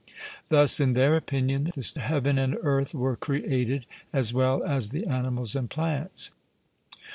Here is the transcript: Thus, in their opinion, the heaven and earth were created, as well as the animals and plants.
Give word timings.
Thus, 0.49 0.79
in 0.79 0.93
their 0.93 1.15
opinion, 1.15 1.65
the 1.75 1.99
heaven 2.01 2.39
and 2.39 2.57
earth 2.63 2.95
were 2.95 3.15
created, 3.15 3.85
as 4.11 4.33
well 4.33 4.63
as 4.63 4.89
the 4.89 5.05
animals 5.05 5.55
and 5.55 5.69
plants. 5.69 6.31